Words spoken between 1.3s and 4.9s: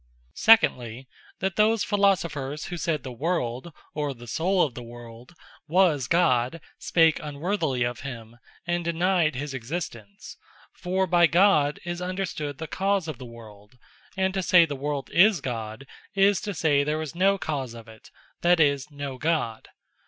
that those Philosophers, who sayd the World, or the Soule of the